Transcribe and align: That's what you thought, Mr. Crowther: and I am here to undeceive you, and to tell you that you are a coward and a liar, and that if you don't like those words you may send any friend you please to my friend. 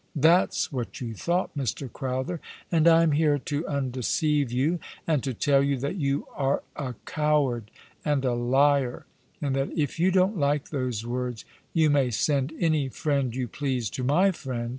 That's 0.15 0.71
what 0.73 0.99
you 0.99 1.13
thought, 1.13 1.55
Mr. 1.55 1.87
Crowther: 1.87 2.41
and 2.71 2.87
I 2.87 3.03
am 3.03 3.11
here 3.11 3.37
to 3.37 3.67
undeceive 3.67 4.51
you, 4.51 4.79
and 5.05 5.21
to 5.23 5.31
tell 5.31 5.61
you 5.61 5.77
that 5.77 5.95
you 5.95 6.25
are 6.35 6.63
a 6.75 6.95
coward 7.05 7.69
and 8.03 8.25
a 8.25 8.33
liar, 8.33 9.05
and 9.43 9.55
that 9.55 9.69
if 9.77 9.99
you 9.99 10.09
don't 10.09 10.39
like 10.39 10.69
those 10.69 11.05
words 11.05 11.45
you 11.71 11.91
may 11.91 12.09
send 12.09 12.51
any 12.59 12.89
friend 12.89 13.35
you 13.35 13.47
please 13.47 13.91
to 13.91 14.03
my 14.03 14.31
friend. 14.31 14.69